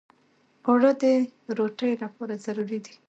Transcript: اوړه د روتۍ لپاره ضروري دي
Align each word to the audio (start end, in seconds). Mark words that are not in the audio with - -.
اوړه 0.67 0.91
د 1.01 1.03
روتۍ 1.57 1.91
لپاره 2.03 2.33
ضروري 2.45 2.79
دي 2.85 2.93